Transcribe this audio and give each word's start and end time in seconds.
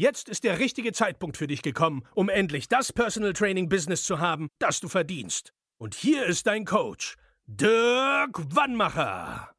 Jetzt 0.00 0.30
ist 0.30 0.44
der 0.44 0.58
richtige 0.58 0.92
Zeitpunkt 0.92 1.36
für 1.36 1.46
dich 1.46 1.60
gekommen, 1.60 2.04
um 2.14 2.30
endlich 2.30 2.68
das 2.68 2.90
Personal 2.90 3.34
Training 3.34 3.68
Business 3.68 4.02
zu 4.02 4.18
haben, 4.18 4.48
das 4.58 4.80
du 4.80 4.88
verdienst. 4.88 5.52
Und 5.76 5.94
hier 5.94 6.24
ist 6.24 6.46
dein 6.46 6.64
Coach, 6.64 7.18
Dirk 7.44 8.40
Wannmacher. 8.56 9.50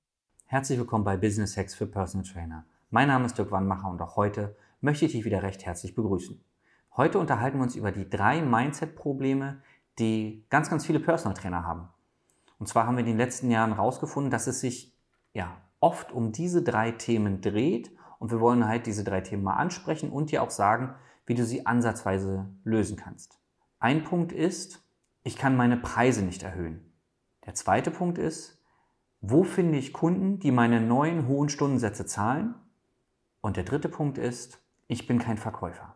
Herzlich 0.47 0.79
willkommen 0.79 1.03
bei 1.03 1.15
Business 1.15 1.55
Hacks 1.55 1.75
für 1.75 1.85
Personal 1.85 2.27
Trainer. 2.27 2.65
Mein 2.89 3.09
Name 3.09 3.27
ist 3.27 3.37
Dirk 3.37 3.51
Wannmacher 3.51 3.87
und 3.87 4.01
auch 4.01 4.15
heute 4.15 4.55
möchte 4.79 5.05
ich 5.05 5.11
dich 5.11 5.25
wieder 5.25 5.43
recht 5.43 5.63
herzlich 5.63 5.93
begrüßen. 5.93 6.43
Heute 6.97 7.19
unterhalten 7.19 7.59
wir 7.59 7.63
uns 7.63 7.75
über 7.75 7.91
die 7.91 8.09
drei 8.09 8.41
Mindset-Probleme, 8.41 9.61
die 9.99 10.43
ganz, 10.49 10.71
ganz 10.71 10.87
viele 10.87 10.99
Personal 10.99 11.37
Trainer 11.37 11.67
haben. 11.67 11.87
Und 12.57 12.65
zwar 12.65 12.87
haben 12.87 12.95
wir 12.95 13.01
in 13.01 13.11
den 13.11 13.17
letzten 13.17 13.51
Jahren 13.51 13.75
herausgefunden, 13.75 14.31
dass 14.31 14.47
es 14.47 14.59
sich 14.59 14.91
ja 15.33 15.61
oft 15.79 16.11
um 16.11 16.31
diese 16.31 16.63
drei 16.63 16.89
Themen 16.89 17.41
dreht 17.41 17.91
und 18.21 18.29
wir 18.29 18.39
wollen 18.39 18.67
halt 18.67 18.85
diese 18.85 19.03
drei 19.03 19.21
Themen 19.21 19.41
mal 19.41 19.55
ansprechen 19.55 20.11
und 20.11 20.29
dir 20.29 20.43
auch 20.43 20.51
sagen, 20.51 20.93
wie 21.25 21.33
du 21.33 21.43
sie 21.43 21.65
ansatzweise 21.65 22.45
lösen 22.63 22.95
kannst. 22.95 23.39
Ein 23.79 24.03
Punkt 24.03 24.31
ist, 24.31 24.87
ich 25.23 25.37
kann 25.37 25.57
meine 25.57 25.75
Preise 25.75 26.21
nicht 26.21 26.43
erhöhen. 26.43 26.93
Der 27.47 27.55
zweite 27.55 27.89
Punkt 27.89 28.19
ist, 28.19 28.63
wo 29.21 29.43
finde 29.43 29.79
ich 29.79 29.91
Kunden, 29.91 30.37
die 30.37 30.51
meine 30.51 30.79
neuen 30.79 31.27
hohen 31.27 31.49
Stundensätze 31.49 32.05
zahlen? 32.05 32.53
Und 33.41 33.57
der 33.57 33.63
dritte 33.63 33.89
Punkt 33.89 34.19
ist, 34.19 34.63
ich 34.87 35.07
bin 35.07 35.17
kein 35.17 35.39
Verkäufer. 35.39 35.95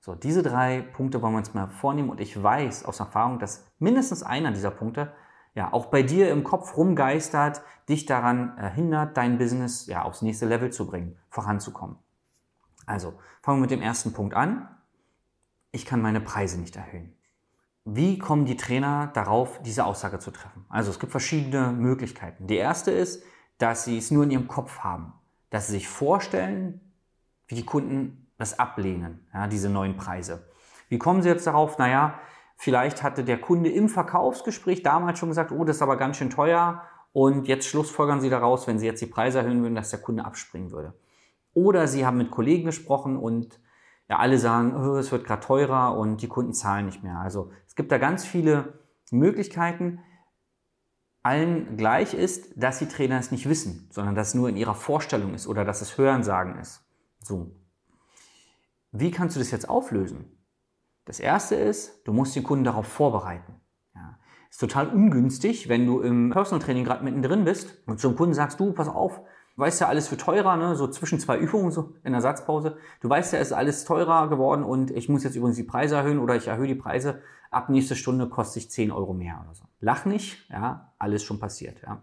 So, 0.00 0.16
diese 0.16 0.42
drei 0.42 0.82
Punkte 0.82 1.22
wollen 1.22 1.34
wir 1.34 1.38
uns 1.38 1.54
mal 1.54 1.68
vornehmen 1.68 2.10
und 2.10 2.20
ich 2.20 2.42
weiß 2.42 2.84
aus 2.84 2.98
Erfahrung, 2.98 3.38
dass 3.38 3.70
mindestens 3.78 4.24
einer 4.24 4.50
dieser 4.50 4.72
Punkte 4.72 5.12
ja 5.54 5.72
auch 5.72 5.86
bei 5.86 6.02
dir 6.02 6.30
im 6.30 6.44
Kopf 6.44 6.76
rumgeistert, 6.76 7.62
dich 7.88 8.06
daran 8.06 8.56
äh, 8.58 8.70
hindert, 8.70 9.16
dein 9.16 9.38
Business 9.38 9.86
ja 9.86 10.02
aufs 10.02 10.22
nächste 10.22 10.46
Level 10.46 10.70
zu 10.70 10.86
bringen, 10.86 11.16
voranzukommen. 11.28 11.96
Also, 12.86 13.14
fangen 13.42 13.58
wir 13.58 13.62
mit 13.62 13.70
dem 13.70 13.82
ersten 13.82 14.12
Punkt 14.12 14.34
an. 14.34 14.68
Ich 15.72 15.86
kann 15.86 16.02
meine 16.02 16.20
Preise 16.20 16.60
nicht 16.60 16.76
erhöhen. 16.76 17.14
Wie 17.84 18.18
kommen 18.18 18.44
die 18.44 18.56
Trainer 18.56 19.10
darauf, 19.14 19.60
diese 19.62 19.84
Aussage 19.84 20.18
zu 20.18 20.30
treffen? 20.30 20.66
Also 20.68 20.90
es 20.90 20.98
gibt 20.98 21.12
verschiedene 21.12 21.72
Möglichkeiten. 21.72 22.46
Die 22.46 22.56
erste 22.56 22.90
ist, 22.90 23.22
dass 23.58 23.84
sie 23.84 23.98
es 23.98 24.10
nur 24.10 24.24
in 24.24 24.30
ihrem 24.30 24.48
Kopf 24.48 24.80
haben, 24.80 25.12
dass 25.50 25.66
sie 25.66 25.74
sich 25.74 25.88
vorstellen, 25.88 26.80
wie 27.46 27.54
die 27.54 27.64
Kunden 27.64 28.30
das 28.38 28.58
ablehnen, 28.58 29.26
ja, 29.32 29.46
diese 29.46 29.68
neuen 29.68 29.96
Preise. 29.96 30.48
Wie 30.88 30.98
kommen 30.98 31.22
sie 31.22 31.28
jetzt 31.28 31.46
darauf? 31.46 31.78
Naja, 31.78 32.18
vielleicht 32.60 33.02
hatte 33.02 33.24
der 33.24 33.40
Kunde 33.40 33.70
im 33.70 33.88
Verkaufsgespräch 33.88 34.82
damals 34.82 35.18
schon 35.18 35.30
gesagt, 35.30 35.50
oh, 35.50 35.64
das 35.64 35.76
ist 35.76 35.82
aber 35.82 35.96
ganz 35.96 36.18
schön 36.18 36.28
teuer 36.28 36.82
und 37.12 37.48
jetzt 37.48 37.66
schlussfolgern 37.66 38.20
sie 38.20 38.28
daraus, 38.28 38.66
wenn 38.66 38.78
sie 38.78 38.84
jetzt 38.84 39.00
die 39.00 39.06
Preise 39.06 39.38
erhöhen 39.38 39.62
würden, 39.62 39.74
dass 39.74 39.88
der 39.88 40.00
Kunde 40.00 40.26
abspringen 40.26 40.70
würde. 40.70 40.92
Oder 41.54 41.88
sie 41.88 42.04
haben 42.04 42.18
mit 42.18 42.30
Kollegen 42.30 42.66
gesprochen 42.66 43.16
und 43.16 43.58
ja, 44.10 44.18
alle 44.18 44.38
sagen, 44.38 44.76
oh, 44.76 44.96
es 44.96 45.10
wird 45.10 45.24
gerade 45.24 45.40
teurer 45.40 45.96
und 45.96 46.20
die 46.20 46.28
Kunden 46.28 46.52
zahlen 46.52 46.84
nicht 46.84 47.02
mehr. 47.02 47.18
Also 47.18 47.50
es 47.66 47.76
gibt 47.76 47.90
da 47.90 47.96
ganz 47.96 48.26
viele 48.26 48.78
Möglichkeiten. 49.10 50.00
Allen 51.22 51.78
gleich 51.78 52.12
ist, 52.12 52.62
dass 52.62 52.78
die 52.78 52.88
Trainer 52.88 53.18
es 53.18 53.30
nicht 53.30 53.48
wissen, 53.48 53.88
sondern 53.90 54.14
dass 54.14 54.28
es 54.28 54.34
nur 54.34 54.50
in 54.50 54.58
ihrer 54.58 54.74
Vorstellung 54.74 55.32
ist 55.32 55.46
oder 55.46 55.64
dass 55.64 55.80
es 55.80 55.96
Hörensagen 55.96 56.58
ist. 56.58 56.82
So. 57.20 57.52
Wie 58.92 59.10
kannst 59.10 59.36
du 59.36 59.40
das 59.40 59.50
jetzt 59.50 59.68
auflösen? 59.68 60.39
Das 61.04 61.20
erste 61.20 61.54
ist, 61.54 62.06
du 62.06 62.12
musst 62.12 62.36
den 62.36 62.42
Kunden 62.42 62.64
darauf 62.64 62.86
vorbereiten. 62.86 63.60
Ja. 63.94 64.18
Ist 64.50 64.60
total 64.60 64.88
ungünstig, 64.88 65.68
wenn 65.68 65.86
du 65.86 66.00
im 66.00 66.30
Personal 66.30 66.64
Training 66.64 66.84
gerade 66.84 67.04
mittendrin 67.04 67.44
bist 67.44 67.76
und 67.86 68.00
zum 68.00 68.16
Kunden 68.16 68.34
sagst, 68.34 68.60
du, 68.60 68.72
pass 68.72 68.88
auf, 68.88 69.20
du 69.56 69.62
weißt 69.62 69.80
ja, 69.80 69.88
alles 69.88 70.10
wird 70.10 70.20
teurer, 70.20 70.56
ne? 70.56 70.76
so 70.76 70.88
zwischen 70.88 71.18
zwei 71.18 71.38
Übungen, 71.38 71.70
so 71.70 71.94
in 72.04 72.12
der 72.12 72.20
Satzpause. 72.20 72.76
Du 73.00 73.08
weißt 73.08 73.32
ja, 73.32 73.38
es 73.38 73.48
ist 73.48 73.52
alles 73.52 73.84
teurer 73.84 74.28
geworden 74.28 74.62
und 74.62 74.90
ich 74.90 75.08
muss 75.08 75.24
jetzt 75.24 75.36
übrigens 75.36 75.56
die 75.56 75.64
Preise 75.64 75.96
erhöhen 75.96 76.18
oder 76.18 76.36
ich 76.36 76.48
erhöhe 76.48 76.68
die 76.68 76.74
Preise. 76.74 77.22
Ab 77.50 77.68
nächste 77.68 77.96
Stunde 77.96 78.28
kostet 78.28 78.62
ich 78.62 78.70
10 78.70 78.92
Euro 78.92 79.12
mehr 79.12 79.40
oder 79.44 79.54
so. 79.54 79.64
Lach 79.80 80.04
nicht, 80.04 80.48
ja, 80.50 80.92
alles 80.98 81.24
schon 81.24 81.40
passiert, 81.40 81.82
ja. 81.82 82.02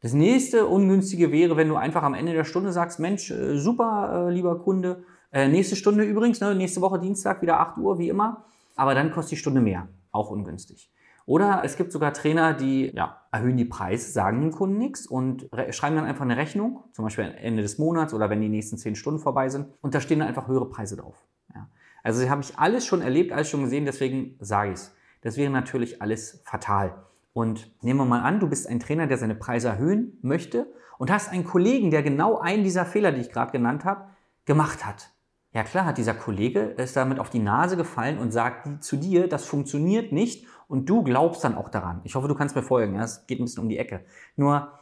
Das 0.00 0.12
nächste 0.12 0.66
Ungünstige 0.66 1.32
wäre, 1.32 1.56
wenn 1.56 1.68
du 1.68 1.74
einfach 1.74 2.04
am 2.04 2.14
Ende 2.14 2.32
der 2.32 2.44
Stunde 2.44 2.70
sagst, 2.70 3.00
Mensch, 3.00 3.32
äh, 3.32 3.58
super, 3.58 4.28
äh, 4.28 4.32
lieber 4.32 4.60
Kunde, 4.60 5.02
äh, 5.32 5.48
nächste 5.48 5.76
Stunde 5.76 6.04
übrigens, 6.04 6.40
ne, 6.40 6.54
nächste 6.54 6.80
Woche 6.80 6.98
Dienstag 6.98 7.42
wieder 7.42 7.60
8 7.60 7.78
Uhr, 7.78 7.98
wie 7.98 8.08
immer. 8.08 8.44
Aber 8.76 8.94
dann 8.94 9.10
kostet 9.10 9.32
die 9.32 9.36
Stunde 9.36 9.60
mehr. 9.60 9.88
Auch 10.12 10.30
ungünstig. 10.30 10.90
Oder 11.26 11.60
es 11.62 11.76
gibt 11.76 11.92
sogar 11.92 12.14
Trainer, 12.14 12.54
die 12.54 12.90
ja, 12.94 13.20
erhöhen 13.30 13.58
die 13.58 13.66
Preise, 13.66 14.10
sagen 14.10 14.40
dem 14.40 14.50
Kunden 14.50 14.78
nichts 14.78 15.06
und 15.06 15.46
schreiben 15.70 15.96
dann 15.96 16.06
einfach 16.06 16.22
eine 16.22 16.38
Rechnung, 16.38 16.84
zum 16.92 17.04
Beispiel 17.04 17.34
Ende 17.36 17.60
des 17.60 17.76
Monats 17.76 18.14
oder 18.14 18.30
wenn 18.30 18.40
die 18.40 18.48
nächsten 18.48 18.78
10 18.78 18.94
Stunden 18.94 19.20
vorbei 19.20 19.50
sind. 19.50 19.66
Und 19.82 19.94
da 19.94 20.00
stehen 20.00 20.20
dann 20.20 20.28
einfach 20.28 20.48
höhere 20.48 20.70
Preise 20.70 20.96
drauf. 20.96 21.22
Ja. 21.54 21.68
Also 22.02 22.26
habe 22.30 22.40
ich 22.40 22.58
alles 22.58 22.86
schon 22.86 23.02
erlebt, 23.02 23.32
alles 23.32 23.50
schon 23.50 23.62
gesehen, 23.62 23.84
deswegen 23.84 24.36
sage 24.40 24.70
ich 24.70 24.76
es. 24.76 24.94
Das 25.20 25.36
wäre 25.36 25.50
natürlich 25.50 26.00
alles 26.00 26.40
fatal. 26.46 26.94
Und 27.34 27.70
nehmen 27.82 28.00
wir 28.00 28.06
mal 28.06 28.22
an, 28.22 28.40
du 28.40 28.48
bist 28.48 28.66
ein 28.66 28.80
Trainer, 28.80 29.06
der 29.06 29.18
seine 29.18 29.34
Preise 29.34 29.68
erhöhen 29.68 30.16
möchte 30.22 30.72
und 30.96 31.10
hast 31.10 31.30
einen 31.30 31.44
Kollegen, 31.44 31.90
der 31.90 32.02
genau 32.02 32.38
einen 32.38 32.64
dieser 32.64 32.86
Fehler, 32.86 33.12
die 33.12 33.20
ich 33.20 33.30
gerade 33.30 33.52
genannt 33.52 33.84
habe, 33.84 34.08
gemacht 34.46 34.86
hat. 34.86 35.10
Ja 35.52 35.64
klar 35.64 35.86
hat 35.86 35.98
dieser 35.98 36.14
Kollege 36.14 36.60
ist 36.60 36.96
damit 36.96 37.18
auf 37.18 37.30
die 37.30 37.38
Nase 37.38 37.76
gefallen 37.76 38.18
und 38.18 38.32
sagt 38.32 38.84
zu 38.84 38.96
dir, 38.96 39.28
das 39.28 39.46
funktioniert 39.46 40.12
nicht 40.12 40.46
und 40.66 40.88
du 40.88 41.02
glaubst 41.02 41.42
dann 41.42 41.56
auch 41.56 41.70
daran. 41.70 42.00
Ich 42.04 42.14
hoffe, 42.14 42.28
du 42.28 42.34
kannst 42.34 42.54
mir 42.54 42.62
folgen. 42.62 42.98
Es 42.98 43.26
geht 43.26 43.40
ein 43.40 43.44
bisschen 43.44 43.62
um 43.62 43.68
die 43.68 43.78
Ecke. 43.78 44.04
Nur, 44.36 44.72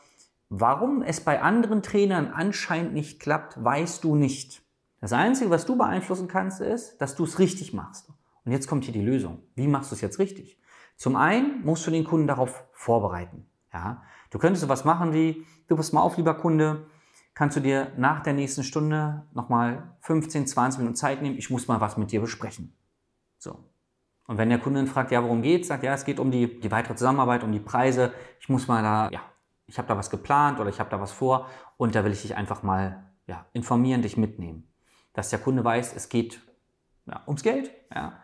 warum 0.49 1.03
es 1.03 1.21
bei 1.21 1.41
anderen 1.41 1.83
Trainern 1.83 2.29
anscheinend 2.29 2.95
nicht 2.95 3.21
klappt, 3.21 3.63
weißt 3.63 4.03
du 4.03 4.17
nicht. 4.17 4.63
Das 5.01 5.13
Einzige, 5.13 5.51
was 5.51 5.67
du 5.67 5.77
beeinflussen 5.77 6.27
kannst, 6.27 6.61
ist, 6.61 7.01
dass 7.01 7.15
du 7.15 7.25
es 7.25 7.39
richtig 7.39 7.73
machst. 7.73 8.09
Und 8.45 8.53
jetzt 8.53 8.67
kommt 8.67 8.85
hier 8.85 8.95
die 8.95 9.03
Lösung. 9.03 9.43
Wie 9.55 9.69
machst 9.69 9.93
du 9.93 9.95
es 9.95 10.01
jetzt 10.01 10.19
richtig? 10.19 10.59
Zum 10.97 11.15
einen 11.15 11.65
musst 11.65 11.87
du 11.87 11.91
den 11.91 12.05
Kunden 12.05 12.27
darauf 12.27 12.65
vorbereiten. 12.73 13.47
Ja? 13.73 14.03
Du 14.31 14.39
könntest 14.39 14.63
sowas 14.63 14.85
machen 14.85 15.13
wie, 15.13 15.47
du 15.69 15.77
pass 15.77 15.93
mal 15.93 16.01
auf, 16.01 16.17
lieber 16.17 16.35
Kunde, 16.35 16.87
kannst 17.37 17.57
du 17.57 17.61
dir 17.61 17.93
nach 17.97 18.23
der 18.23 18.33
nächsten 18.33 18.65
Stunde 18.65 19.23
nochmal 19.33 19.95
15, 20.01 20.47
20 20.47 20.79
Minuten 20.81 20.97
Zeit 20.97 21.23
nehmen. 21.23 21.37
Ich 21.37 21.51
muss 21.51 21.69
mal 21.69 21.81
was 21.81 21.97
mit 21.99 22.11
dir 22.11 22.21
besprechen. 22.21 22.75
So. 23.39 23.63
Und 24.27 24.39
wenn 24.39 24.49
der 24.49 24.59
Kunde 24.59 24.81
dann 24.81 24.89
fragt, 24.89 25.13
ja, 25.13 25.23
worum 25.23 25.43
geht's, 25.43 25.69
sagt, 25.69 25.85
ja, 25.85 25.93
es 25.93 26.05
geht 26.05 26.19
um 26.19 26.31
die, 26.31 26.59
die 26.59 26.71
weitere 26.71 26.97
Zusammenarbeit, 26.97 27.45
um 27.45 27.53
die 27.53 27.61
Preise. 27.61 28.13
Ich 28.41 28.49
muss 28.49 28.67
mal 28.67 28.83
da, 28.83 29.11
ja, 29.11 29.21
ich 29.67 29.77
habe 29.77 29.87
da 29.87 29.97
was 29.97 30.11
geplant 30.11 30.59
oder 30.59 30.71
ich 30.71 30.81
habe 30.81 30.89
da 30.89 30.99
was 30.99 31.13
vor 31.13 31.47
und 31.77 31.95
da 31.95 32.05
will 32.05 32.13
ich 32.13 32.23
dich 32.23 32.37
einfach 32.37 32.63
mal 32.63 33.05
ja, 33.27 33.45
informieren, 33.53 34.01
dich 34.01 34.17
mitnehmen. 34.17 34.67
Dass 35.13 35.29
der 35.29 35.39
Kunde 35.39 35.63
weiß, 35.63 35.95
es 35.95 36.09
geht 36.09 36.41
ja, 37.05 37.23
ums 37.27 37.43
Geld. 37.43 37.71
Ja. 37.95 38.15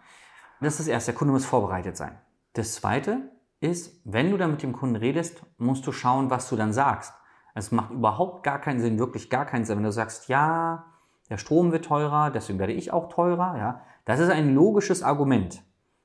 Das 0.60 0.74
ist 0.74 0.80
das 0.80 0.88
Erste, 0.88 1.12
der 1.12 1.18
Kunde 1.18 1.32
muss 1.32 1.44
vorbereitet 1.44 1.98
sein. 1.98 2.18
Das 2.54 2.76
Zweite 2.76 3.30
ist, 3.60 4.00
wenn 4.04 4.30
du 4.30 4.38
dann 4.38 4.52
mit 4.52 4.62
dem 4.62 4.72
Kunden 4.72 4.96
redest, 4.96 5.42
musst 5.58 5.86
du 5.86 5.92
schauen, 5.92 6.30
was 6.30 6.48
du 6.48 6.56
dann 6.56 6.72
sagst. 6.72 7.12
Es 7.54 7.72
macht 7.72 7.90
überhaupt 7.90 8.42
gar 8.42 8.60
keinen 8.60 8.80
Sinn, 8.80 8.98
wirklich 8.98 9.30
gar 9.30 9.44
keinen 9.44 9.64
Sinn, 9.64 9.76
wenn 9.76 9.84
du 9.84 9.92
sagst, 9.92 10.28
ja, 10.28 10.86
der 11.28 11.38
Strom 11.38 11.72
wird 11.72 11.84
teurer, 11.84 12.30
deswegen 12.30 12.58
werde 12.58 12.72
ich 12.72 12.92
auch 12.92 13.08
teurer, 13.08 13.56
ja. 13.58 13.80
Das 14.04 14.20
ist 14.20 14.30
ein 14.30 14.54
logisches 14.54 15.02
Argument. 15.02 15.62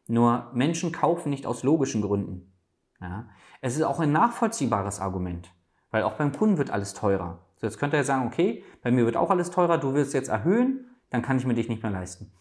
Nur 0.08 0.52
Menschen 0.54 0.92
kaufen 0.92 1.30
nicht 1.30 1.46
aus 1.46 1.64
logischen 1.64 2.02
Gründen. 2.02 2.54
Ja. 3.02 3.28
Es 3.62 3.76
ist 3.76 3.84
auch 3.84 4.00
ein 4.00 4.12
nachvollziehbares 4.12 5.00
Argument, 5.00 5.52
weil 5.92 6.04
auch 6.04 6.14
beim 6.14 6.32
Kunden 6.32 6.58
wird 6.58 6.70
alles 6.70 6.94
teurer. 6.94 7.40
So, 7.56 7.66
jetzt 7.66 7.80
könnte 7.80 7.98
er 7.98 8.04
sagen, 8.04 8.28
okay, 8.28 8.64
bei 8.84 8.92
mir 8.92 9.06
wird 9.06 9.18
auch 9.18 9.32
alles 9.32 9.50
teurer, 9.50 9.78
du 9.78 9.94
willst 9.94 10.14
jetzt 10.14 10.30
erhöhen, 10.30 10.86
dann 11.10 11.22
kann 11.22 11.38
ich 11.38 11.46
mir 11.46 11.56
dich 11.56 11.70
nicht 11.70 11.82
mehr 11.82 11.92
leisten. 11.92 12.32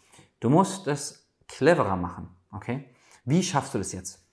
Du 0.40 0.50
musst 0.50 0.86
es 0.86 1.32
cleverer 1.48 1.96
machen, 1.96 2.28
okay? 2.52 2.90
Wie 3.24 3.42
schaffst 3.42 3.74
du 3.74 3.78
das 3.78 3.92
jetzt? 3.92 4.25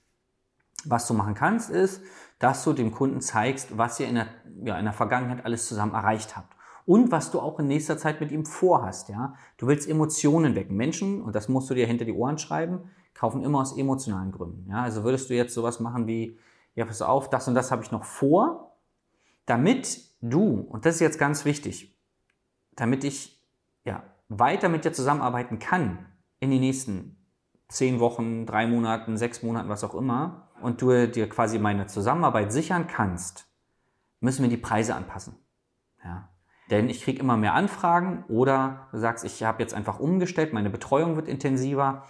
Was 0.86 1.08
du 1.08 1.14
machen 1.14 1.34
kannst, 1.34 1.70
ist, 1.70 2.02
dass 2.40 2.64
du 2.64 2.74
dem 2.74 2.92
Kunden 2.92 3.22
zeigst, 3.22 3.78
was 3.78 4.00
ihr 4.00 4.08
in 4.08 4.16
der, 4.16 4.28
ja, 4.64 4.78
in 4.78 4.86
der 4.86 4.94
Vergangenheit 4.94 5.46
alles 5.46 5.68
zusammen 5.68 5.94
erreicht 5.94 6.36
habt. 6.36 6.56
Und 6.86 7.12
was 7.12 7.32
du 7.32 7.40
auch 7.40 7.60
in 7.60 7.68
nächster 7.68 7.98
Zeit 7.98 8.20
mit 8.20 8.32
ihm 8.32 8.46
vorhast, 8.46 9.10
ja. 9.10 9.36
Du 9.58 9.68
willst 9.68 9.88
Emotionen 9.88 10.56
wecken. 10.56 10.76
Menschen, 10.76 11.22
und 11.22 11.36
das 11.36 11.48
musst 11.48 11.70
du 11.70 11.74
dir 11.74 11.88
hinter 11.88 12.04
die 12.04 12.12
Ohren 12.12 12.38
schreiben, 12.38 12.92
kaufen 13.14 13.44
immer 13.44 13.62
aus 13.62 13.78
emotionalen 13.78 14.32
Gründen, 14.32 14.70
ja. 14.70 14.82
Also 14.82 15.04
würdest 15.04 15.30
du 15.30 15.34
jetzt 15.34 15.54
sowas 15.54 15.80
machen 15.80 16.08
wie, 16.08 16.38
ja, 16.76 16.86
pass 16.86 17.02
auf, 17.02 17.30
das 17.30 17.48
und 17.48 17.56
das 17.56 17.72
habe 17.72 17.84
ich 17.84 17.92
noch 17.92 18.04
vor, 18.04 18.78
damit 19.46 20.02
du, 20.22 20.62
und 20.70 20.86
das 20.86 20.96
ist 20.96 21.02
jetzt 21.02 21.20
ganz 21.20 21.46
wichtig, 21.46 21.98
damit 22.76 23.04
ich, 23.04 23.42
ja, 23.86 24.04
weiter 24.30 24.70
mit 24.70 24.84
dir 24.84 24.94
zusammenarbeiten 24.94 25.60
kann 25.60 26.06
in 26.40 26.52
den 26.52 26.62
nächsten 26.62 27.23
zehn 27.74 28.00
Wochen, 28.00 28.46
drei 28.46 28.68
Monaten, 28.68 29.18
sechs 29.18 29.42
Monaten, 29.42 29.70
was 29.70 29.84
auch 29.84 29.96
immer, 29.96 30.50
und 30.62 30.82
du 30.82 31.08
dir 31.08 31.28
quasi 31.28 31.60
meine 31.60 31.88
Zusammenarbeit 31.88 32.54
sichern 32.54 32.88
kannst, 32.88 33.48
müssen 34.20 34.44
wir 34.44 34.50
die 34.50 34.58
Preise 34.58 34.96
anpassen. 34.96 35.36
Ja. 36.04 36.30
Denn 36.70 36.90
ich 36.90 37.04
kriege 37.04 37.20
immer 37.20 37.36
mehr 37.36 37.56
Anfragen 37.56 38.24
oder 38.30 38.88
du 38.92 39.00
sagst, 39.00 39.26
ich 39.26 39.44
habe 39.44 39.62
jetzt 39.62 39.74
einfach 39.74 40.00
umgestellt, 40.00 40.54
meine 40.54 40.70
Betreuung 40.70 41.16
wird 41.16 41.28
intensiver. 41.28 42.06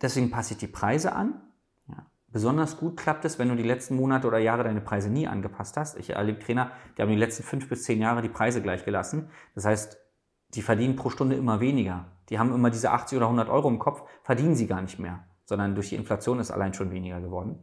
Deswegen 0.00 0.30
passe 0.30 0.54
ich 0.54 0.58
die 0.58 0.66
Preise 0.66 1.12
an. 1.12 1.40
Ja. 1.86 2.06
Besonders 2.28 2.78
gut 2.78 2.96
klappt 2.96 3.24
es, 3.24 3.38
wenn 3.38 3.48
du 3.48 3.56
die 3.56 3.62
letzten 3.62 3.94
Monate 3.94 4.26
oder 4.26 4.38
Jahre 4.38 4.64
deine 4.64 4.80
Preise 4.80 5.10
nie 5.10 5.28
angepasst 5.28 5.76
hast. 5.76 5.98
Ich 5.98 6.10
erlebe 6.10 6.38
Trainer, 6.38 6.72
die 6.96 7.02
haben 7.02 7.10
die 7.10 7.16
letzten 7.16 7.42
fünf 7.42 7.68
bis 7.68 7.84
zehn 7.84 8.00
Jahre 8.00 8.22
die 8.22 8.28
Preise 8.28 8.62
gleich 8.62 8.84
gelassen. 8.84 9.30
Das 9.54 9.66
heißt, 9.66 9.98
die 10.54 10.62
verdienen 10.62 10.96
pro 10.96 11.10
Stunde 11.10 11.36
immer 11.36 11.60
weniger. 11.60 12.06
Die 12.30 12.38
haben 12.38 12.54
immer 12.54 12.70
diese 12.70 12.92
80 12.92 13.16
oder 13.16 13.26
100 13.26 13.48
Euro 13.48 13.68
im 13.68 13.78
Kopf, 13.78 14.02
verdienen 14.22 14.54
sie 14.54 14.66
gar 14.66 14.80
nicht 14.80 14.98
mehr, 14.98 15.24
sondern 15.44 15.74
durch 15.74 15.90
die 15.90 15.96
Inflation 15.96 16.38
ist 16.38 16.50
allein 16.50 16.72
schon 16.72 16.90
weniger 16.90 17.20
geworden. 17.20 17.62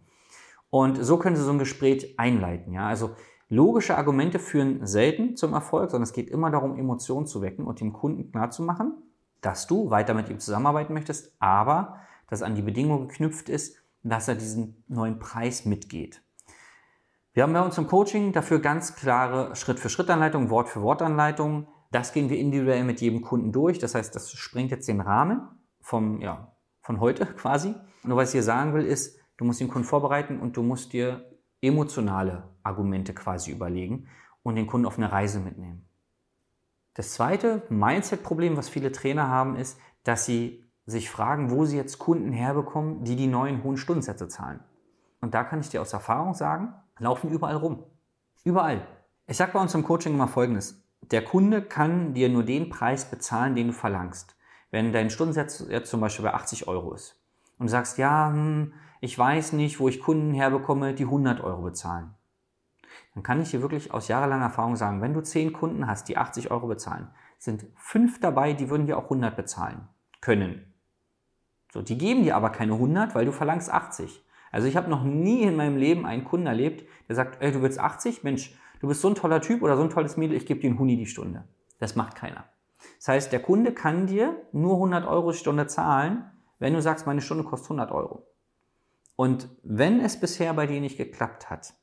Und 0.69 1.03
so 1.03 1.17
können 1.17 1.35
sie 1.35 1.43
so 1.43 1.51
ein 1.51 1.59
Gespräch 1.59 2.19
einleiten. 2.19 2.73
Ja? 2.73 2.87
Also 2.87 3.11
logische 3.49 3.97
Argumente 3.97 4.39
führen 4.39 4.85
selten 4.85 5.37
zum 5.37 5.53
Erfolg, 5.53 5.91
sondern 5.91 6.03
es 6.03 6.13
geht 6.13 6.29
immer 6.29 6.51
darum, 6.51 6.77
Emotionen 6.77 7.25
zu 7.25 7.41
wecken 7.41 7.65
und 7.65 7.79
dem 7.79 7.93
Kunden 7.93 8.31
klarzumachen, 8.31 8.93
dass 9.41 9.67
du 9.67 9.89
weiter 9.89 10.13
mit 10.13 10.29
ihm 10.29 10.39
zusammenarbeiten 10.39 10.93
möchtest, 10.93 11.35
aber 11.39 12.01
dass 12.29 12.43
an 12.43 12.55
die 12.55 12.61
Bedingung 12.61 13.07
geknüpft 13.07 13.47
ist, 13.47 13.77
dass 14.03 14.27
er 14.27 14.35
diesen 14.35 14.83
neuen 14.87 15.19
Preis 15.19 15.65
mitgeht. 15.65 16.21
Wir 17.33 17.43
haben 17.43 17.53
bei 17.53 17.61
uns 17.61 17.77
im 17.77 17.87
Coaching 17.87 18.33
dafür 18.33 18.59
ganz 18.59 18.95
klare 18.95 19.55
Schritt-für-Schritt-Anleitungen, 19.55 20.49
Wort-für-Wort-Anleitungen. 20.49 21.67
Das 21.91 22.13
gehen 22.13 22.29
wir 22.29 22.37
individuell 22.37 22.83
mit 22.83 23.01
jedem 23.01 23.21
Kunden 23.21 23.51
durch. 23.51 23.79
Das 23.79 23.95
heißt, 23.95 24.15
das 24.15 24.31
sprengt 24.31 24.71
jetzt 24.71 24.87
den 24.87 25.01
Rahmen 25.01 25.47
vom, 25.81 26.21
ja, 26.21 26.55
von 26.81 26.99
heute 26.99 27.25
quasi. 27.37 27.75
Nur 28.03 28.17
was 28.17 28.29
ich 28.29 28.33
hier 28.33 28.43
sagen 28.43 28.73
will, 28.73 28.85
ist, 28.85 29.19
du 29.37 29.45
musst 29.45 29.59
den 29.59 29.67
Kunden 29.67 29.87
vorbereiten 29.87 30.39
und 30.39 30.57
du 30.57 30.63
musst 30.63 30.93
dir 30.93 31.29
emotionale 31.61 32.49
Argumente 32.63 33.13
quasi 33.13 33.51
überlegen 33.51 34.07
und 34.43 34.55
den 34.55 34.67
Kunden 34.67 34.85
auf 34.85 34.97
eine 34.97 35.11
Reise 35.11 35.39
mitnehmen. 35.39 35.87
Das 36.93 37.13
zweite 37.13 37.63
Mindset-Problem, 37.69 38.57
was 38.57 38.69
viele 38.69 38.91
Trainer 38.91 39.27
haben, 39.27 39.55
ist, 39.55 39.79
dass 40.03 40.25
sie 40.25 40.63
sich 40.85 41.09
fragen, 41.09 41.51
wo 41.51 41.65
sie 41.65 41.77
jetzt 41.77 41.99
Kunden 41.99 42.31
herbekommen, 42.31 43.03
die 43.03 43.15
die 43.15 43.27
neuen 43.27 43.63
hohen 43.63 43.77
Stundensätze 43.77 44.27
zahlen. 44.27 44.61
Und 45.19 45.33
da 45.33 45.43
kann 45.43 45.59
ich 45.59 45.69
dir 45.69 45.81
aus 45.81 45.93
Erfahrung 45.93 46.33
sagen, 46.33 46.73
laufen 46.97 47.29
überall 47.29 47.57
rum. 47.57 47.83
Überall. 48.43 48.87
Ich 49.27 49.37
sage 49.37 49.51
bei 49.51 49.59
uns 49.59 49.75
im 49.75 49.83
Coaching 49.83 50.13
immer 50.13 50.27
Folgendes. 50.27 50.86
Der 51.11 51.23
Kunde 51.23 51.61
kann 51.61 52.13
dir 52.13 52.27
nur 52.27 52.43
den 52.43 52.69
Preis 52.69 53.09
bezahlen, 53.09 53.55
den 53.55 53.67
du 53.67 53.73
verlangst. 53.73 54.35
Wenn 54.71 54.91
dein 54.91 55.09
Stundensatz 55.09 55.65
jetzt 55.69 55.89
zum 55.89 56.01
Beispiel 56.01 56.23
bei 56.23 56.33
80 56.33 56.67
Euro 56.67 56.93
ist 56.93 57.21
und 57.57 57.67
du 57.67 57.71
sagst, 57.71 57.97
ja, 57.97 58.29
hm, 58.29 58.73
ich 58.99 59.17
weiß 59.17 59.53
nicht, 59.53 59.79
wo 59.79 59.87
ich 59.87 60.01
Kunden 60.01 60.33
herbekomme, 60.33 60.93
die 60.93 61.05
100 61.05 61.41
Euro 61.41 61.61
bezahlen, 61.61 62.13
dann 63.13 63.23
kann 63.23 63.41
ich 63.41 63.51
dir 63.51 63.61
wirklich 63.61 63.93
aus 63.93 64.09
jahrelanger 64.09 64.45
Erfahrung 64.45 64.75
sagen, 64.75 65.01
wenn 65.01 65.13
du 65.13 65.21
10 65.21 65.53
Kunden 65.53 65.87
hast, 65.87 66.09
die 66.09 66.17
80 66.17 66.51
Euro 66.51 66.67
bezahlen, 66.67 67.07
sind 67.37 67.65
5 67.77 68.19
dabei, 68.19 68.53
die 68.53 68.69
würden 68.69 68.87
dir 68.87 68.97
auch 68.97 69.05
100 69.05 69.35
bezahlen 69.35 69.87
können. 70.19 70.73
So, 71.71 71.81
die 71.81 71.97
geben 71.97 72.23
dir 72.23 72.35
aber 72.35 72.49
keine 72.49 72.73
100, 72.73 73.15
weil 73.15 73.25
du 73.25 73.31
verlangst 73.31 73.71
80. 73.71 74.23
Also 74.51 74.67
ich 74.67 74.75
habe 74.75 74.89
noch 74.89 75.03
nie 75.03 75.43
in 75.43 75.55
meinem 75.55 75.77
Leben 75.77 76.05
einen 76.05 76.23
Kunden 76.23 76.47
erlebt, 76.47 76.87
der 77.07 77.15
sagt, 77.15 77.41
ey, 77.41 77.51
du 77.51 77.61
willst 77.61 77.79
80? 77.79 78.23
Mensch, 78.23 78.57
du 78.79 78.87
bist 78.87 79.01
so 79.01 79.09
ein 79.09 79.15
toller 79.15 79.41
Typ 79.41 79.61
oder 79.61 79.77
so 79.77 79.83
ein 79.83 79.89
tolles 79.89 80.17
Mädel, 80.17 80.37
ich 80.37 80.45
gebe 80.45 80.59
dir 80.59 80.69
einen 80.69 80.79
Huni 80.79 80.97
die 80.97 81.05
Stunde. 81.05 81.43
Das 81.79 81.95
macht 81.95 82.15
keiner. 82.15 82.45
Das 82.97 83.07
heißt, 83.07 83.31
der 83.31 83.41
Kunde 83.41 83.73
kann 83.73 84.07
dir 84.07 84.41
nur 84.51 84.75
100 84.75 85.05
Euro 85.05 85.31
die 85.31 85.37
Stunde 85.37 85.67
zahlen, 85.67 86.29
wenn 86.59 86.73
du 86.73 86.81
sagst, 86.81 87.05
meine 87.05 87.21
Stunde 87.21 87.43
kostet 87.43 87.71
100 87.71 87.91
Euro. 87.91 88.25
Und 89.15 89.49
wenn 89.63 89.99
es 89.99 90.19
bisher 90.19 90.53
bei 90.53 90.67
dir 90.67 90.79
nicht 90.79 90.97
geklappt 90.97 91.49
hat, 91.49 91.73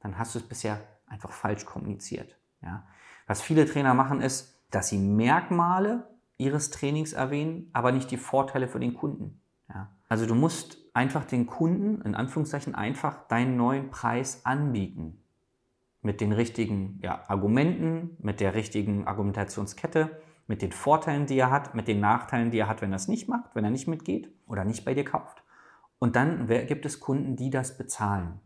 dann 0.00 0.18
hast 0.18 0.34
du 0.34 0.40
es 0.40 0.48
bisher 0.48 0.80
einfach 1.06 1.32
falsch 1.32 1.64
kommuniziert. 1.64 2.36
Ja? 2.62 2.86
Was 3.26 3.42
viele 3.42 3.66
Trainer 3.66 3.94
machen, 3.94 4.20
ist, 4.20 4.60
dass 4.70 4.88
sie 4.88 4.98
Merkmale 4.98 6.08
ihres 6.36 6.70
Trainings 6.70 7.12
erwähnen, 7.12 7.70
aber 7.72 7.92
nicht 7.92 8.10
die 8.10 8.16
Vorteile 8.16 8.68
für 8.68 8.80
den 8.80 8.94
Kunden. 8.94 9.40
Ja? 9.68 9.90
Also 10.08 10.26
du 10.26 10.34
musst 10.34 10.78
einfach 10.94 11.24
den 11.24 11.46
Kunden, 11.46 12.02
in 12.02 12.14
Anführungszeichen, 12.14 12.74
einfach 12.74 13.26
deinen 13.28 13.56
neuen 13.56 13.90
Preis 13.90 14.44
anbieten 14.44 15.23
mit 16.04 16.20
den 16.20 16.32
richtigen 16.32 17.00
ja, 17.02 17.24
Argumenten, 17.28 18.16
mit 18.20 18.40
der 18.40 18.54
richtigen 18.54 19.06
Argumentationskette, 19.06 20.20
mit 20.46 20.60
den 20.60 20.70
Vorteilen, 20.70 21.26
die 21.26 21.38
er 21.38 21.50
hat, 21.50 21.74
mit 21.74 21.88
den 21.88 22.00
Nachteilen, 22.00 22.50
die 22.50 22.58
er 22.58 22.68
hat, 22.68 22.82
wenn 22.82 22.92
er 22.92 22.96
es 22.96 23.08
nicht 23.08 23.26
macht, 23.26 23.54
wenn 23.54 23.64
er 23.64 23.70
nicht 23.70 23.88
mitgeht 23.88 24.30
oder 24.46 24.64
nicht 24.64 24.84
bei 24.84 24.92
dir 24.92 25.04
kauft. 25.04 25.42
Und 25.98 26.14
dann 26.14 26.46
gibt 26.46 26.84
es 26.84 27.00
Kunden, 27.00 27.36
die 27.36 27.48
das 27.48 27.78
bezahlen. 27.78 28.40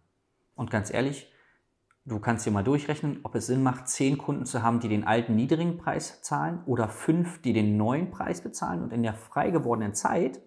Und 0.54 0.70
ganz 0.70 0.92
ehrlich, 0.94 1.32
du 2.04 2.20
kannst 2.20 2.46
dir 2.46 2.52
mal 2.52 2.62
durchrechnen, 2.62 3.20
ob 3.24 3.34
es 3.34 3.46
Sinn 3.48 3.64
macht, 3.64 3.88
zehn 3.88 4.18
Kunden 4.18 4.46
zu 4.46 4.62
haben, 4.62 4.78
die 4.78 4.88
den 4.88 5.04
alten 5.04 5.34
niedrigen 5.34 5.78
Preis 5.78 6.22
zahlen 6.22 6.60
oder 6.64 6.88
fünf, 6.88 7.42
die 7.42 7.52
den 7.52 7.76
neuen 7.76 8.12
Preis 8.12 8.40
bezahlen. 8.40 8.82
Und 8.82 8.92
in 8.92 9.02
der 9.02 9.14
frei 9.14 9.50
gewordenen 9.50 9.94
Zeit 9.94 10.40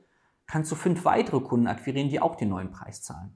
kannst 0.48 0.72
du 0.72 0.76
fünf 0.76 1.04
weitere 1.04 1.42
Kunden 1.42 1.68
akquirieren, 1.68 2.10
die 2.10 2.22
auch 2.22 2.36
den 2.36 2.50
neuen 2.50 2.72
Preis 2.72 3.02
zahlen. 3.02 3.34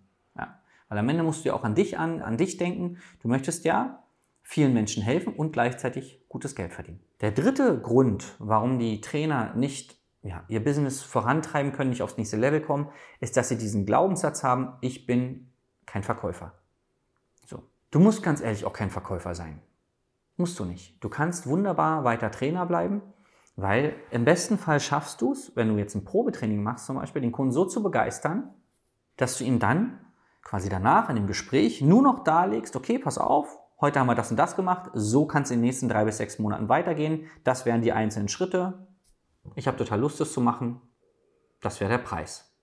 Weil 0.90 0.98
am 0.98 1.10
Ende 1.10 1.24
musst 1.24 1.44
du 1.44 1.50
ja 1.50 1.56
auch 1.56 1.64
an 1.64 1.76
dich 1.76 1.98
an, 1.98 2.22
an 2.22 2.38
dich 2.38 2.58
denken. 2.58 2.98
Du 3.22 3.28
möchtest 3.28 3.66
ja 3.66 4.04
vielen 4.44 4.74
Menschen 4.74 5.02
helfen 5.02 5.34
und 5.34 5.54
gleichzeitig 5.54 6.24
gutes 6.30 6.56
Geld 6.56 6.74
verdienen. 6.74 7.00
Der 7.22 7.32
dritte 7.32 7.80
Grund, 7.80 8.36
warum 8.40 8.78
die 8.78 9.02
Trainer 9.02 9.56
nicht 9.56 9.98
ja, 10.22 10.44
ihr 10.48 10.64
Business 10.64 11.02
vorantreiben 11.02 11.72
können, 11.72 11.92
nicht 11.92 12.02
aufs 12.02 12.18
nächste 12.18 12.38
Level 12.38 12.62
kommen, 12.62 12.90
ist, 13.20 13.38
dass 13.38 13.50
sie 13.50 13.58
diesen 13.58 13.86
Glaubenssatz 13.86 14.44
haben, 14.44 14.74
ich 14.82 15.06
bin 15.06 15.52
kein 15.86 16.04
Verkäufer. 16.04 16.54
So. 17.46 17.64
Du 17.92 18.00
musst 18.00 18.24
ganz 18.24 18.42
ehrlich 18.42 18.66
auch 18.66 18.74
kein 18.74 18.90
Verkäufer 18.90 19.36
sein. 19.36 19.62
Musst 20.38 20.60
du 20.60 20.66
nicht. 20.66 21.04
Du 21.04 21.10
kannst 21.10 21.48
wunderbar 21.48 22.04
weiter 22.04 22.32
Trainer 22.32 22.66
bleiben, 22.66 23.02
weil 23.56 23.96
im 24.12 24.26
besten 24.26 24.58
Fall 24.58 24.80
schaffst 24.80 25.22
du 25.22 25.32
es, 25.32 25.56
wenn 25.56 25.70
du 25.70 25.78
jetzt 25.78 25.96
ein 25.96 26.04
Probetraining 26.04 26.62
machst, 26.62 26.88
zum 26.88 26.98
Beispiel 26.98 27.22
den 27.22 27.32
Kunden 27.32 27.52
so 27.52 27.66
zu 27.66 27.82
begeistern, 27.82 28.54
dass 29.18 29.38
du 29.38 29.44
ihn 29.44 29.60
dann 29.60 30.05
quasi 30.46 30.70
danach 30.70 31.10
in 31.10 31.18
dem 31.18 31.28
Gespräch 31.28 31.82
nur 31.82 32.02
noch 32.02 32.24
darlegst, 32.24 32.78
okay, 32.78 32.98
pass 32.98 33.18
auf, 33.18 33.60
heute 33.82 34.00
haben 34.00 34.08
wir 34.08 34.16
das 34.16 34.32
und 34.32 34.38
das 34.38 34.56
gemacht, 34.56 34.90
so 34.94 35.26
kann 35.26 35.44
es 35.44 35.52
in 35.52 35.58
den 35.58 35.66
nächsten 35.66 35.90
drei 35.90 36.06
bis 36.06 36.18
sechs 36.18 36.40
Monaten 36.40 36.70
weitergehen, 36.70 37.28
das 37.44 37.66
wären 37.66 37.82
die 37.82 37.92
einzelnen 37.92 38.30
Schritte, 38.30 38.88
ich 39.56 39.68
habe 39.68 39.76
total 39.76 40.00
Lust, 40.00 40.22
das 40.22 40.32
zu 40.32 40.40
machen, 40.40 40.82
das 41.62 41.82
wäre 41.82 41.90
der 41.90 41.98
Preis. 41.98 42.56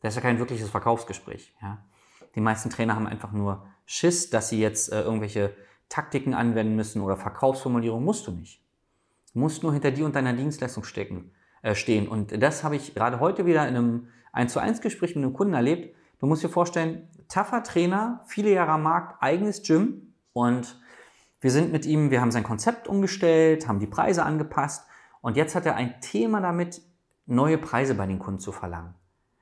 Das 0.00 0.12
ist 0.12 0.16
ja 0.16 0.22
kein 0.22 0.38
wirkliches 0.38 0.70
Verkaufsgespräch. 0.70 1.54
Ja. 1.62 1.84
Die 2.34 2.40
meisten 2.40 2.70
Trainer 2.70 2.96
haben 2.96 3.06
einfach 3.06 3.32
nur 3.32 3.66
Schiss, 3.84 4.30
dass 4.30 4.48
sie 4.48 4.60
jetzt 4.60 4.92
äh, 4.92 5.02
irgendwelche 5.02 5.54
Taktiken 5.88 6.34
anwenden 6.34 6.76
müssen 6.76 7.02
oder 7.02 7.16
Verkaufsformulierungen. 7.16 8.04
Musst 8.04 8.26
du 8.26 8.32
nicht. 8.32 8.64
Du 9.32 9.40
musst 9.40 9.62
nur 9.62 9.72
hinter 9.72 9.90
dir 9.90 10.06
und 10.06 10.14
deiner 10.14 10.32
Dienstleistung 10.32 10.84
stecken, 10.84 11.32
äh, 11.62 11.74
stehen. 11.74 12.08
Und 12.08 12.42
das 12.42 12.64
habe 12.64 12.76
ich 12.76 12.94
gerade 12.94 13.20
heute 13.20 13.46
wieder 13.46 13.66
in 13.68 13.76
einem 13.76 14.08
1 14.32 14.52
zu 14.52 14.60
1 14.60 14.80
Gespräch 14.80 15.14
mit 15.16 15.24
einem 15.24 15.34
Kunden 15.34 15.54
erlebt. 15.54 15.94
Du 16.20 16.26
musst 16.26 16.42
dir 16.42 16.50
vorstellen, 16.50 17.08
taffer 17.28 17.62
Trainer, 17.62 18.22
viele 18.26 18.52
Jahre 18.52 18.72
am 18.72 18.82
Markt, 18.82 19.22
eigenes 19.22 19.62
Gym 19.62 20.12
und 20.34 20.78
wir 21.40 21.50
sind 21.50 21.72
mit 21.72 21.86
ihm, 21.86 22.10
wir 22.10 22.20
haben 22.20 22.30
sein 22.30 22.42
Konzept 22.42 22.88
umgestellt, 22.88 23.66
haben 23.66 23.80
die 23.80 23.86
Preise 23.86 24.22
angepasst 24.24 24.86
und 25.22 25.38
jetzt 25.38 25.54
hat 25.54 25.64
er 25.64 25.76
ein 25.76 25.98
Thema 26.02 26.42
damit, 26.42 26.82
neue 27.24 27.56
Preise 27.56 27.94
bei 27.94 28.06
den 28.06 28.18
Kunden 28.18 28.40
zu 28.40 28.52
verlangen. 28.52 28.94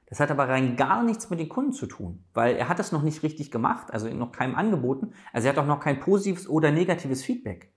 Das 0.06 0.20
hat 0.20 0.30
aber 0.30 0.48
rein 0.48 0.76
gar 0.76 1.02
nichts 1.02 1.30
mit 1.30 1.40
den 1.40 1.48
Kunden 1.48 1.72
zu 1.72 1.86
tun, 1.86 2.22
weil 2.32 2.54
er 2.54 2.68
hat 2.68 2.78
das 2.78 2.92
noch 2.92 3.02
nicht 3.02 3.24
richtig 3.24 3.50
gemacht, 3.50 3.92
also 3.92 4.08
noch 4.08 4.30
keinem 4.30 4.54
angeboten, 4.54 5.12
also 5.32 5.48
er 5.48 5.54
hat 5.54 5.58
auch 5.58 5.66
noch 5.66 5.80
kein 5.80 5.98
positives 5.98 6.48
oder 6.48 6.70
negatives 6.70 7.24
Feedback. 7.24 7.72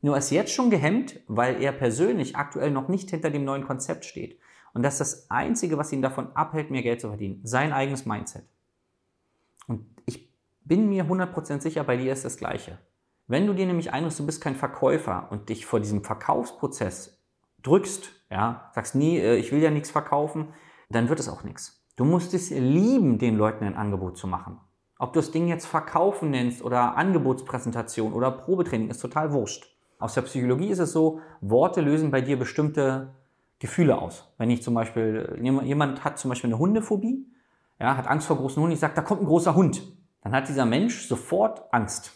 Nur 0.00 0.16
ist 0.16 0.30
jetzt 0.30 0.52
schon 0.52 0.70
gehemmt, 0.70 1.20
weil 1.26 1.60
er 1.60 1.72
persönlich 1.72 2.36
aktuell 2.36 2.70
noch 2.70 2.88
nicht 2.88 3.10
hinter 3.10 3.30
dem 3.30 3.44
neuen 3.44 3.64
Konzept 3.64 4.06
steht. 4.06 4.38
Und 4.74 4.82
das 4.82 4.94
ist 4.94 5.00
das 5.00 5.30
Einzige, 5.30 5.78
was 5.78 5.92
ihn 5.92 6.02
davon 6.02 6.34
abhält, 6.34 6.70
mehr 6.70 6.82
Geld 6.82 7.00
zu 7.00 7.08
verdienen. 7.08 7.40
Sein 7.44 7.72
eigenes 7.72 8.06
Mindset. 8.06 8.44
Und 9.66 9.86
ich 10.06 10.32
bin 10.64 10.88
mir 10.88 11.04
100% 11.04 11.60
sicher, 11.60 11.84
bei 11.84 11.96
dir 11.96 12.12
ist 12.12 12.24
das 12.24 12.36
Gleiche. 12.36 12.78
Wenn 13.26 13.46
du 13.46 13.52
dir 13.52 13.66
nämlich 13.66 13.92
einrufst, 13.92 14.18
du 14.18 14.26
bist 14.26 14.40
kein 14.40 14.56
Verkäufer 14.56 15.28
und 15.30 15.48
dich 15.48 15.66
vor 15.66 15.80
diesem 15.80 16.02
Verkaufsprozess 16.02 17.22
drückst, 17.62 18.10
ja, 18.30 18.70
sagst 18.74 18.94
nie, 18.94 19.18
äh, 19.18 19.36
ich 19.36 19.52
will 19.52 19.60
ja 19.60 19.70
nichts 19.70 19.90
verkaufen, 19.90 20.48
dann 20.88 21.08
wird 21.08 21.20
es 21.20 21.28
auch 21.28 21.44
nichts. 21.44 21.84
Du 21.96 22.04
musst 22.04 22.32
es 22.32 22.50
lieben, 22.50 23.18
den 23.18 23.36
Leuten 23.36 23.64
ein 23.64 23.76
Angebot 23.76 24.16
zu 24.16 24.26
machen. 24.26 24.58
Ob 24.98 25.12
du 25.12 25.20
das 25.20 25.30
Ding 25.30 25.48
jetzt 25.48 25.66
Verkaufen 25.66 26.30
nennst 26.30 26.62
oder 26.62 26.96
Angebotspräsentation 26.96 28.12
oder 28.12 28.30
Probetraining, 28.30 28.88
ist 28.88 29.00
total 29.00 29.32
wurscht. 29.32 29.76
Aus 29.98 30.14
der 30.14 30.22
Psychologie 30.22 30.68
ist 30.68 30.78
es 30.78 30.92
so, 30.92 31.20
Worte 31.40 31.80
lösen 31.80 32.10
bei 32.10 32.20
dir 32.20 32.38
bestimmte 32.38 33.14
Gefühle 33.58 34.00
aus. 34.00 34.32
Wenn 34.38 34.50
ich 34.50 34.62
zum 34.62 34.74
Beispiel, 34.74 35.38
jemand 35.40 36.04
hat 36.04 36.18
zum 36.18 36.28
Beispiel 36.28 36.50
eine 36.50 36.58
Hundephobie, 36.58 37.26
ja, 37.80 37.96
hat 37.96 38.06
Angst 38.06 38.26
vor 38.26 38.36
großen 38.36 38.60
Hunden, 38.60 38.74
ich 38.74 38.80
sage, 38.80 38.94
da 38.94 39.02
kommt 39.02 39.22
ein 39.22 39.26
großer 39.26 39.54
Hund. 39.54 39.82
Dann 40.22 40.32
hat 40.32 40.48
dieser 40.48 40.66
Mensch 40.66 41.06
sofort 41.06 41.72
Angst. 41.72 42.12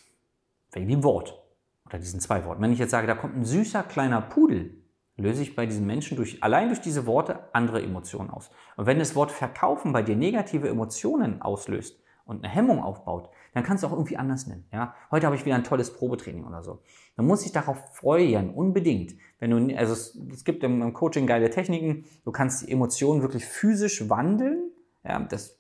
Wegen 0.72 0.88
dem 0.88 1.04
Wort. 1.04 1.40
Oder 1.86 1.98
diesen 1.98 2.20
zwei 2.20 2.44
Worten. 2.44 2.62
Wenn 2.62 2.72
ich 2.72 2.78
jetzt 2.78 2.90
sage, 2.90 3.06
da 3.06 3.14
kommt 3.14 3.36
ein 3.36 3.44
süßer 3.44 3.82
kleiner 3.82 4.20
Pudel, 4.20 4.82
löse 5.16 5.42
ich 5.42 5.54
bei 5.54 5.66
diesen 5.66 5.86
Menschen 5.86 6.16
durch, 6.16 6.42
allein 6.42 6.68
durch 6.68 6.80
diese 6.80 7.06
Worte 7.06 7.40
andere 7.52 7.82
Emotionen 7.82 8.30
aus. 8.30 8.50
Und 8.76 8.86
wenn 8.86 8.98
das 8.98 9.14
Wort 9.14 9.30
verkaufen 9.30 9.92
bei 9.92 10.02
dir 10.02 10.16
negative 10.16 10.68
Emotionen 10.68 11.42
auslöst 11.42 12.02
und 12.32 12.44
eine 12.44 12.52
Hemmung 12.52 12.82
aufbaut, 12.82 13.30
dann 13.54 13.62
kannst 13.62 13.82
du 13.82 13.86
auch 13.86 13.92
irgendwie 13.92 14.16
anders 14.16 14.46
nennen. 14.46 14.66
Ja? 14.72 14.94
Heute 15.10 15.26
habe 15.26 15.36
ich 15.36 15.44
wieder 15.44 15.54
ein 15.54 15.64
tolles 15.64 15.92
Probetraining 15.92 16.44
oder 16.44 16.62
so. 16.62 16.80
Dann 17.16 17.26
muss 17.26 17.46
ich 17.46 17.52
darauf 17.52 17.78
freuen, 17.94 18.50
unbedingt. 18.50 19.14
Wenn 19.38 19.50
du, 19.50 19.76
also 19.76 19.92
es, 19.92 20.18
es 20.32 20.44
gibt 20.44 20.64
im 20.64 20.92
Coaching 20.92 21.26
geile 21.26 21.50
Techniken, 21.50 22.04
du 22.24 22.32
kannst 22.32 22.66
die 22.66 22.72
Emotionen 22.72 23.22
wirklich 23.22 23.44
physisch 23.44 24.08
wandeln. 24.08 24.70
Ja, 25.04 25.20
das 25.20 25.58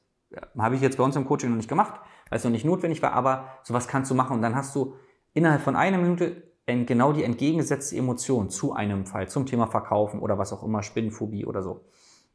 habe 0.58 0.74
ich 0.74 0.80
jetzt 0.80 0.96
bei 0.96 1.04
uns 1.04 1.14
im 1.16 1.26
Coaching 1.26 1.50
noch 1.50 1.56
nicht 1.56 1.68
gemacht, 1.68 2.00
weil 2.30 2.38
es 2.38 2.44
noch 2.44 2.50
nicht 2.50 2.64
notwendig 2.64 3.02
war, 3.02 3.12
aber 3.12 3.48
sowas 3.62 3.86
kannst 3.86 4.10
du 4.10 4.14
machen 4.14 4.34
und 4.36 4.42
dann 4.42 4.54
hast 4.54 4.74
du 4.74 4.94
innerhalb 5.34 5.60
von 5.60 5.76
einer 5.76 5.98
Minute 5.98 6.50
genau 6.66 7.12
die 7.12 7.24
entgegengesetzte 7.24 7.96
Emotion 7.96 8.48
zu 8.48 8.72
einem 8.72 9.04
Fall, 9.04 9.28
zum 9.28 9.46
Thema 9.46 9.66
Verkaufen 9.66 10.20
oder 10.20 10.38
was 10.38 10.52
auch 10.52 10.62
immer, 10.62 10.82
Spinnenphobie 10.82 11.44
oder 11.44 11.62
so. 11.62 11.84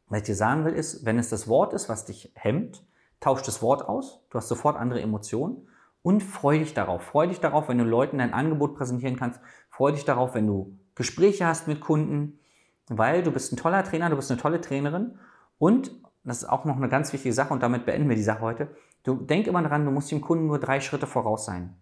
Was 0.10 0.20
ich 0.20 0.26
dir 0.26 0.36
sagen 0.36 0.66
will, 0.66 0.74
ist, 0.74 1.06
wenn 1.06 1.18
es 1.18 1.30
das 1.30 1.48
Wort 1.48 1.74
ist, 1.74 1.90
was 1.90 2.06
dich 2.06 2.32
hemmt, 2.36 2.86
tausch 3.20 3.42
das 3.42 3.62
Wort 3.62 3.88
aus, 3.88 4.26
du 4.30 4.38
hast 4.38 4.48
sofort 4.48 4.78
andere 4.78 5.02
Emotionen 5.02 5.68
und 6.02 6.22
freu 6.22 6.60
dich 6.60 6.74
darauf. 6.74 7.04
Freu 7.04 7.28
dich 7.28 7.40
darauf, 7.40 7.68
wenn 7.68 7.78
du 7.78 7.84
Leuten 7.84 8.20
dein 8.20 8.34
Angebot 8.34 8.76
präsentieren 8.76 9.18
kannst. 9.18 9.42
Freu 9.70 9.92
dich 9.92 10.06
darauf, 10.06 10.36
wenn 10.36 10.48
du 10.48 10.78
Gespräche 10.96 11.46
hast 11.46 11.68
mit 11.68 11.82
Kunden, 11.82 12.40
weil 12.88 13.24
du 13.24 13.32
bist 13.32 13.52
ein 13.52 13.58
toller 13.58 13.84
Trainer, 13.84 14.10
du 14.10 14.16
bist 14.16 14.32
eine 14.32 14.40
tolle 14.40 14.62
Trainerin 14.62 15.20
und 15.58 15.92
das 16.24 16.44
ist 16.44 16.50
auch 16.50 16.66
noch 16.66 16.76
eine 16.76 16.90
ganz 16.90 17.14
wichtige 17.14 17.34
Sache 17.34 17.54
und 17.54 17.64
damit 17.64 17.86
beenden 17.86 18.10
wir 18.10 18.16
die 18.16 18.24
Sache 18.24 18.42
heute. 18.42 18.76
Du 19.04 19.16
denk 19.16 19.48
immer 19.48 19.62
daran, 19.62 19.86
du 19.86 19.92
musst 19.92 20.12
dem 20.12 20.22
Kunden 20.22 20.48
nur 20.48 20.60
drei 20.60 20.82
Schritte 20.82 21.08
voraus 21.08 21.46
sein. 21.46 21.76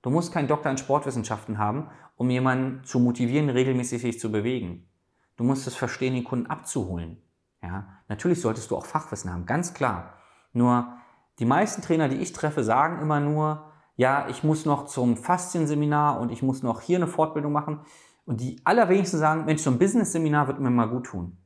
Du 0.00 0.10
musst 0.10 0.32
keinen 0.32 0.48
Doktor 0.48 0.70
in 0.70 0.78
Sportwissenschaften 0.78 1.58
haben, 1.58 1.88
um 2.16 2.30
jemanden 2.30 2.84
zu 2.84 2.98
motivieren, 2.98 3.50
regelmäßig 3.50 4.00
sich 4.02 4.20
zu 4.20 4.30
bewegen. 4.30 4.88
Du 5.36 5.44
musst 5.44 5.66
es 5.66 5.74
verstehen, 5.74 6.14
den 6.14 6.24
Kunden 6.24 6.46
abzuholen. 6.46 7.22
Ja, 7.62 7.88
natürlich 8.08 8.40
solltest 8.40 8.70
du 8.70 8.76
auch 8.76 8.86
Fachwissen 8.86 9.32
haben, 9.32 9.46
ganz 9.46 9.74
klar. 9.74 10.18
Nur 10.54 10.96
die 11.38 11.44
meisten 11.44 11.82
Trainer, 11.82 12.08
die 12.08 12.16
ich 12.16 12.32
treffe, 12.32 12.64
sagen 12.64 13.02
immer 13.02 13.20
nur, 13.20 13.70
ja, 13.96 14.28
ich 14.28 14.42
muss 14.42 14.64
noch 14.64 14.86
zum 14.86 15.16
Faszienseminar 15.16 16.20
und 16.20 16.32
ich 16.32 16.42
muss 16.42 16.62
noch 16.62 16.80
hier 16.80 16.96
eine 16.96 17.06
Fortbildung 17.06 17.52
machen. 17.52 17.80
Und 18.24 18.40
die 18.40 18.60
allerwenigsten 18.64 19.18
sagen, 19.18 19.44
Mensch, 19.44 19.62
so 19.62 19.70
ein 19.70 19.78
Business-Seminar 19.78 20.48
wird 20.48 20.58
mir 20.58 20.70
mal 20.70 20.88
gut 20.88 21.06
tun. 21.06 21.36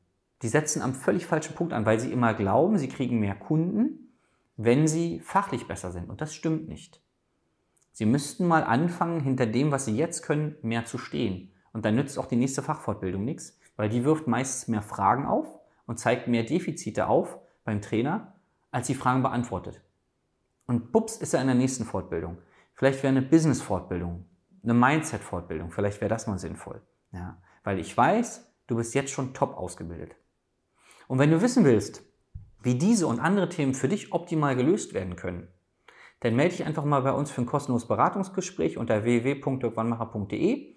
Die 0.42 0.48
setzen 0.48 0.82
am 0.82 0.94
völlig 0.94 1.26
falschen 1.26 1.56
Punkt 1.56 1.72
an, 1.72 1.84
weil 1.84 1.98
sie 1.98 2.12
immer 2.12 2.32
glauben, 2.34 2.78
sie 2.78 2.88
kriegen 2.88 3.18
mehr 3.18 3.34
Kunden, 3.34 4.12
wenn 4.56 4.86
sie 4.86 5.20
fachlich 5.20 5.66
besser 5.66 5.90
sind. 5.90 6.08
Und 6.08 6.20
das 6.20 6.34
stimmt 6.34 6.68
nicht. 6.68 7.02
Sie 7.92 8.06
müssten 8.06 8.46
mal 8.46 8.62
anfangen, 8.62 9.20
hinter 9.20 9.46
dem, 9.46 9.72
was 9.72 9.86
Sie 9.86 9.96
jetzt 9.96 10.22
können, 10.22 10.54
mehr 10.62 10.84
zu 10.84 10.98
stehen. 10.98 11.50
Und 11.72 11.84
dann 11.84 11.96
nützt 11.96 12.16
auch 12.18 12.26
die 12.26 12.36
nächste 12.36 12.62
Fachfortbildung 12.62 13.24
nichts, 13.24 13.58
weil 13.76 13.88
die 13.88 14.04
wirft 14.04 14.28
meistens 14.28 14.68
mehr 14.68 14.82
Fragen 14.82 15.26
auf 15.26 15.58
und 15.86 15.98
zeigt 15.98 16.28
mehr 16.28 16.44
Defizite 16.44 17.08
auf 17.08 17.38
beim 17.64 17.80
Trainer, 17.80 18.34
als 18.70 18.86
die 18.86 18.94
Fragen 18.94 19.22
beantwortet. 19.22 19.80
Und 20.66 20.92
bups 20.92 21.16
ist 21.16 21.34
er 21.34 21.40
in 21.40 21.46
der 21.46 21.56
nächsten 21.56 21.84
Fortbildung. 21.84 22.38
Vielleicht 22.74 23.02
wäre 23.02 23.10
eine 23.10 23.22
Business-Fortbildung, 23.22 24.26
eine 24.62 24.74
Mindset-Fortbildung, 24.74 25.70
vielleicht 25.70 26.00
wäre 26.00 26.10
das 26.10 26.26
mal 26.26 26.38
sinnvoll. 26.38 26.82
Ja, 27.10 27.38
weil 27.64 27.78
ich 27.78 27.96
weiß, 27.96 28.54
du 28.66 28.76
bist 28.76 28.94
jetzt 28.94 29.10
schon 29.10 29.34
top 29.34 29.56
ausgebildet. 29.56 30.14
Und 31.08 31.18
wenn 31.18 31.30
du 31.30 31.40
wissen 31.40 31.64
willst, 31.64 32.02
wie 32.62 32.76
diese 32.76 33.06
und 33.06 33.18
andere 33.18 33.48
Themen 33.48 33.74
für 33.74 33.88
dich 33.88 34.12
optimal 34.12 34.56
gelöst 34.56 34.92
werden 34.94 35.16
können, 35.16 35.48
dann 36.20 36.36
melde 36.36 36.56
dich 36.56 36.66
einfach 36.66 36.84
mal 36.84 37.02
bei 37.02 37.12
uns 37.12 37.30
für 37.30 37.40
ein 37.40 37.46
kostenloses 37.46 37.88
Beratungsgespräch 37.88 38.76
unter 38.76 39.04
www.dirkwannmacher.de. 39.04 40.76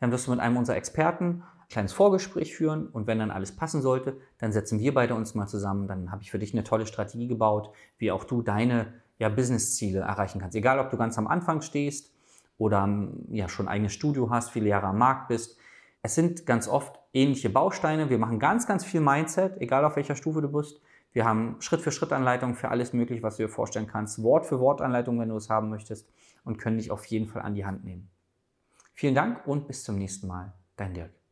Dann 0.00 0.10
wirst 0.10 0.26
du 0.26 0.30
mit 0.30 0.40
einem 0.40 0.56
unserer 0.56 0.76
Experten 0.76 1.44
kleines 1.68 1.92
Vorgespräch 1.92 2.54
führen 2.54 2.88
und 2.88 3.06
wenn 3.06 3.18
dann 3.18 3.30
alles 3.30 3.54
passen 3.54 3.82
sollte, 3.82 4.16
dann 4.38 4.52
setzen 4.52 4.80
wir 4.80 4.94
beide 4.94 5.14
uns 5.14 5.34
mal 5.34 5.46
zusammen. 5.46 5.86
Dann 5.86 6.10
habe 6.10 6.22
ich 6.22 6.30
für 6.30 6.38
dich 6.38 6.54
eine 6.54 6.64
tolle 6.64 6.86
Strategie 6.86 7.28
gebaut, 7.28 7.70
wie 7.98 8.10
auch 8.10 8.24
du 8.24 8.42
deine 8.42 8.94
ja, 9.18 9.28
Business-Ziele 9.28 10.00
erreichen 10.00 10.40
kannst. 10.40 10.56
Egal, 10.56 10.78
ob 10.78 10.90
du 10.90 10.96
ganz 10.96 11.18
am 11.18 11.26
Anfang 11.26 11.60
stehst 11.60 12.14
oder 12.56 12.88
ja, 13.30 13.48
schon 13.48 13.66
ein 13.66 13.72
eigenes 13.72 13.92
Studio 13.92 14.30
hast, 14.30 14.50
viele 14.50 14.68
Jahre 14.68 14.86
am 14.86 14.98
Markt 14.98 15.28
bist. 15.28 15.58
Es 16.02 16.14
sind 16.14 16.46
ganz 16.46 16.68
oft 16.68 16.98
ähnliche 17.12 17.50
Bausteine. 17.50 18.08
Wir 18.08 18.18
machen 18.18 18.38
ganz, 18.38 18.66
ganz 18.66 18.84
viel 18.84 19.00
Mindset, 19.00 19.60
egal 19.60 19.84
auf 19.84 19.96
welcher 19.96 20.16
Stufe 20.16 20.40
du 20.40 20.48
bist. 20.48 20.80
Wir 21.12 21.24
haben 21.24 21.56
Schritt-für-Schritt-Anleitungen 21.60 22.54
für 22.54 22.68
alles 22.68 22.92
Mögliche, 22.92 23.22
was 23.22 23.36
du 23.36 23.44
dir 23.44 23.48
vorstellen 23.48 23.86
kannst. 23.86 24.22
Wort-für-Wort-Anleitungen, 24.22 25.20
wenn 25.20 25.28
du 25.30 25.36
es 25.36 25.50
haben 25.50 25.68
möchtest. 25.68 26.08
Und 26.44 26.58
können 26.58 26.78
dich 26.78 26.90
auf 26.90 27.04
jeden 27.06 27.26
Fall 27.26 27.42
an 27.42 27.54
die 27.54 27.66
Hand 27.66 27.84
nehmen. 27.84 28.08
Vielen 28.94 29.14
Dank 29.14 29.46
und 29.46 29.66
bis 29.66 29.84
zum 29.84 29.96
nächsten 29.96 30.28
Mal. 30.28 30.52
Dein 30.76 30.94
Dirk. 30.94 31.10